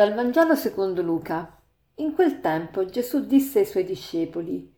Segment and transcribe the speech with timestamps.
[0.00, 1.60] Dal Vangelo secondo Luca.
[1.96, 4.74] In quel tempo Gesù disse ai suoi discepoli,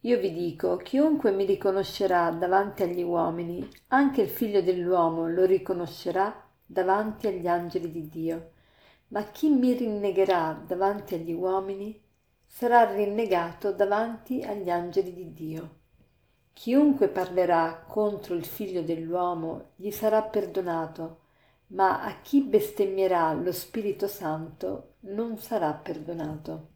[0.00, 6.44] Io vi dico, chiunque mi riconoscerà davanti agli uomini, anche il figlio dell'uomo lo riconoscerà
[6.66, 8.50] davanti agli angeli di Dio.
[9.10, 11.96] Ma chi mi rinnegherà davanti agli uomini
[12.44, 15.70] sarà rinnegato davanti agli angeli di Dio.
[16.52, 21.23] Chiunque parlerà contro il figlio dell'uomo gli sarà perdonato
[21.68, 26.68] ma a chi bestemmierà lo Spirito Santo non sarà perdonato.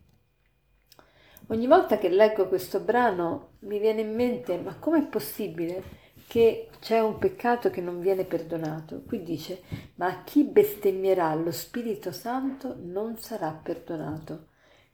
[1.49, 5.83] Ogni volta che leggo questo brano mi viene in mente, ma com'è possibile
[6.27, 9.03] che c'è un peccato che non viene perdonato?
[9.07, 9.63] Qui dice,
[9.95, 14.49] ma a chi bestemmierà lo Spirito Santo non sarà perdonato.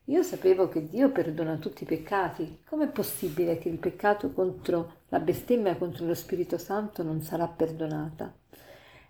[0.08, 2.60] Io sapevo che Dio perdona tutti i peccati.
[2.68, 8.32] Com'è possibile che il peccato contro la bestemmia contro lo Spirito Santo non sarà perdonata?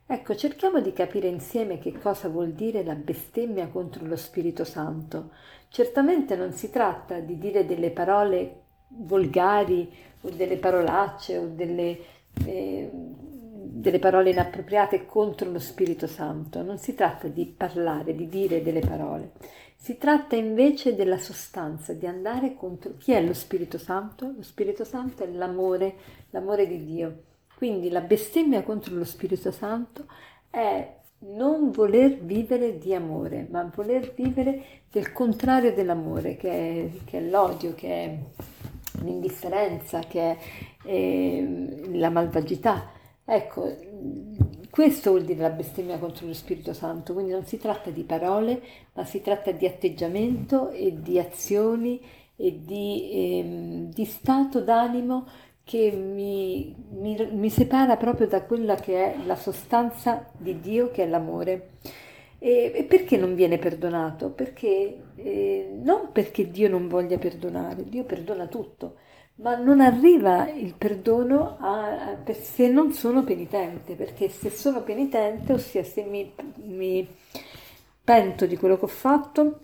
[0.06, 5.30] Ecco, cerchiamo di capire insieme che cosa vuol dire la bestemmia contro lo Spirito Santo.
[5.68, 11.98] Certamente non si tratta di dire delle parole volgari o delle parolacce o delle,
[12.46, 16.62] eh, delle parole inappropriate contro lo Spirito Santo.
[16.62, 19.32] Non si tratta di parlare, di dire delle parole.
[19.74, 24.34] Si tratta invece della sostanza, di andare contro chi è lo Spirito Santo?
[24.36, 25.96] Lo Spirito Santo è l'amore,
[26.30, 27.22] l'amore di Dio.
[27.56, 30.06] Quindi la bestemmia contro lo Spirito Santo
[30.50, 37.18] è non voler vivere di amore, ma voler vivere del contrario dell'amore, che è, che
[37.18, 38.18] è l'odio, che è
[39.02, 40.38] l'indifferenza, che è
[40.84, 42.90] eh, la malvagità.
[43.24, 43.74] Ecco,
[44.68, 48.60] questo vuol dire la bestemmia contro lo Spirito Santo, quindi non si tratta di parole,
[48.92, 52.00] ma si tratta di atteggiamento e di azioni
[52.36, 55.26] e di, eh, di stato d'animo
[55.64, 61.04] che mi, mi, mi, separa proprio da quella che è la sostanza di Dio, che
[61.04, 61.70] è l'amore.
[62.38, 64.28] E, e perché non viene perdonato?
[64.30, 68.96] Perché eh, non perché Dio non voglia perdonare, Dio perdona tutto,
[69.36, 75.54] ma non arriva il perdono a, a, se non sono penitente, perché se sono penitente,
[75.54, 76.30] ossia se mi,
[76.66, 77.08] mi
[78.04, 79.60] pento di quello che ho fatto,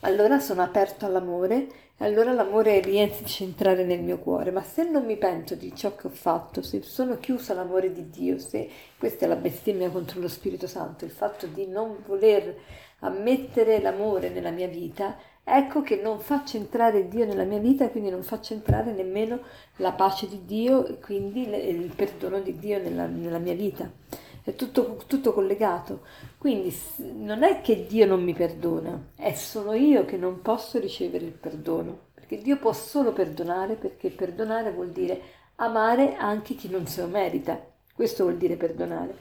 [0.00, 1.68] allora sono aperto all'amore
[2.02, 5.94] allora l'amore riesce a entrare nel mio cuore, ma se non mi pento di ciò
[5.96, 8.68] che ho fatto, se sono chiusa all'amore di Dio, se
[8.98, 12.56] questa è la bestemmia contro lo Spirito Santo, il fatto di non voler
[13.00, 18.10] ammettere l'amore nella mia vita, ecco che non faccio entrare Dio nella mia vita quindi
[18.10, 19.40] non faccio entrare nemmeno
[19.76, 23.90] la pace di Dio e quindi il perdono di Dio nella, nella mia vita
[24.42, 26.00] è tutto, tutto collegato.
[26.38, 26.74] Quindi
[27.16, 31.32] non è che Dio non mi perdona, è solo io che non posso ricevere il
[31.32, 35.20] perdono, perché Dio può solo perdonare, perché perdonare vuol dire
[35.56, 37.60] amare anche chi non se lo merita.
[37.94, 39.14] Questo vuol dire perdonare.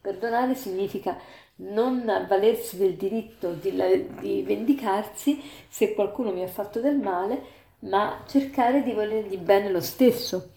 [0.00, 1.18] Perdonare significa
[1.56, 3.72] non avvalersi del diritto di,
[4.20, 7.40] di, vendicarsi se qualcuno mi ha fatto del male,
[7.80, 10.50] ma cercare di volergli bene lo stesso.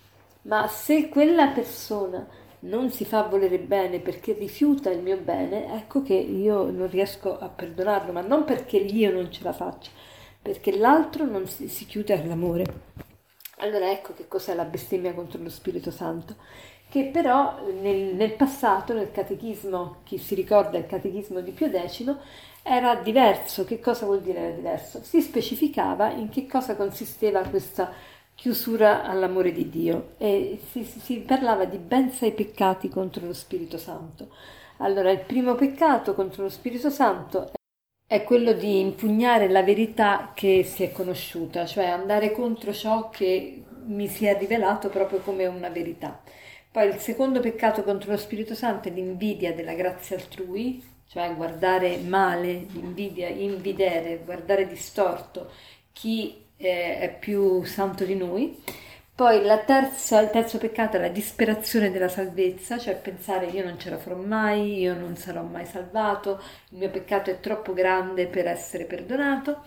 [0.44, 2.28] Ma se quella persona
[2.62, 7.38] non si fa volere bene perché rifiuta il mio bene, ecco che io non riesco
[7.38, 9.92] a perdonarlo, ma non perché io non ce la faccio,
[10.42, 12.66] perché l'altro non si, si chiude all'amore.
[13.58, 16.36] Allora ecco che cos'è la bestemmia contro lo Spirito Santo,
[16.90, 22.16] che però nel, nel passato, nel catechismo, chi si ricorda il catechismo di Pio X,
[22.64, 23.64] era diverso.
[23.64, 25.02] Che cosa vuol dire era diverso?
[25.04, 27.92] Si specificava in che cosa consisteva questa
[28.40, 33.78] chiusura all'amore di Dio e si, si, parlava di ben sei peccati contro lo Spirito
[33.78, 34.30] Santo.
[34.78, 37.52] Allora, il primo peccato contro lo Spirito Santo
[38.08, 43.62] è quello di impugnare la verità che si è conosciuta, cioè andare contro ciò che
[43.88, 46.22] mi si è rivelato proprio come una verità.
[46.72, 51.98] Poi il secondo peccato contro lo Spirito Santo è l'invidia della grazia altrui, cioè guardare
[51.98, 55.52] male, l'invidia, invidere, guardare distorto
[55.92, 58.62] chi è più santo di noi.
[59.16, 63.90] Poi terza, il terzo peccato è la disperazione della salvezza, cioè pensare io non ce
[63.90, 68.48] la farò mai, io non sarò mai salvato, il mio peccato è troppo grande per
[68.48, 69.62] essere perdonato.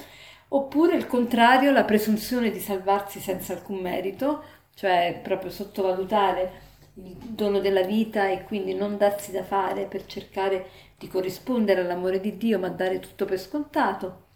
[0.48, 4.42] Oppure il contrario, la presunzione di salvarsi senza alcun merito,
[4.74, 10.68] cioè proprio sottovalutare il dono della vita e quindi non darsi da fare per cercare
[10.98, 14.31] di corrispondere all'amore di Dio, ma dare tutto per scontato.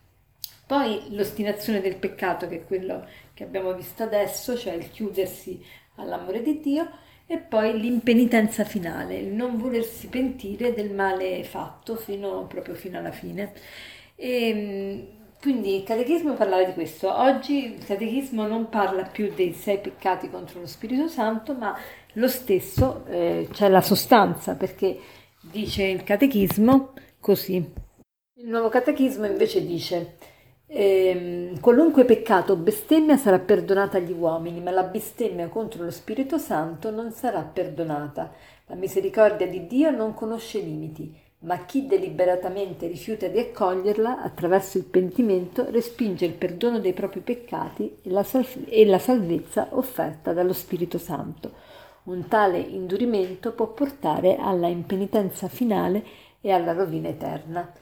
[0.66, 5.62] Poi l'ostinazione del peccato, che è quello che abbiamo visto adesso, cioè il chiudersi
[5.96, 6.88] all'amore di Dio,
[7.28, 13.12] e poi l'impenitenza finale, il non volersi pentire del male fatto fino, proprio fino alla
[13.12, 13.52] fine.
[14.16, 15.06] E, ehm,
[15.40, 17.12] quindi il catechismo parlava di questo.
[17.12, 21.76] Oggi il catechismo non parla più dei sei peccati contro lo Spirito Santo, ma
[22.14, 24.98] lo stesso, eh, c'è la sostanza, perché
[25.40, 27.56] dice il catechismo così.
[28.38, 30.16] Il nuovo catechismo invece dice
[30.66, 36.38] ehm, qualunque peccato o bestemmia sarà perdonata agli uomini, ma la bestemmia contro lo Spirito
[36.38, 38.32] Santo non sarà perdonata.
[38.66, 44.84] La misericordia di Dio non conosce limiti, ma chi deliberatamente rifiuta di accoglierla attraverso il
[44.84, 50.52] pentimento respinge il perdono dei propri peccati e la, sal- e la salvezza offerta dallo
[50.52, 51.52] Spirito Santo.
[52.04, 56.04] Un tale indurimento può portare alla impenitenza finale
[56.40, 57.72] e alla rovina eterna.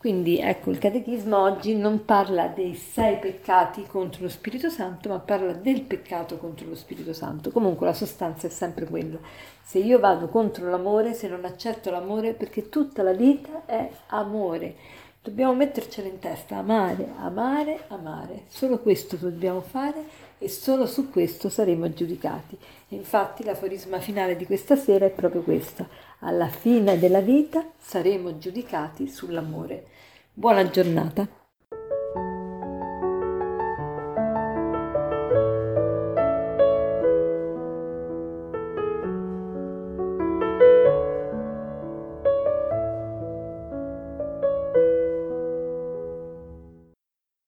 [0.00, 5.18] Quindi ecco, il Catechismo oggi non parla dei sei peccati contro lo Spirito Santo, ma
[5.18, 7.50] parla del peccato contro lo Spirito Santo.
[7.50, 9.18] Comunque la sostanza è sempre quella.
[9.62, 14.74] Se io vado contro l'amore, se non accetto l'amore, perché tutta la vita è amore.
[15.22, 18.44] Dobbiamo mettercelo in testa, amare, amare, amare.
[18.46, 20.02] Solo questo dobbiamo fare
[20.42, 22.56] e solo su questo saremo giudicati.
[22.88, 25.86] Infatti l'aforisma finale di questa sera è proprio questo.
[26.20, 29.86] Alla fine della vita saremo giudicati sull'amore.
[30.32, 31.39] Buona giornata.